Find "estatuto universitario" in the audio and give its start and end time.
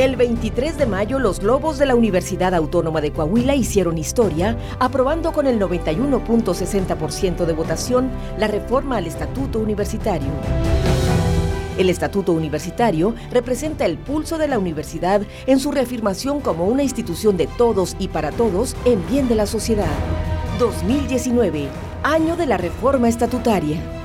9.06-10.30, 11.90-13.14